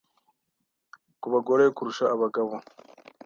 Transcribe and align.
ku 1.21 1.27
bagore 1.33 1.63
kurusha 1.75 2.05
abagabo 2.15 2.53